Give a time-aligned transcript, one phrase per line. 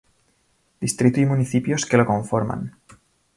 [0.79, 2.75] Distrito y municipios que lo conforman.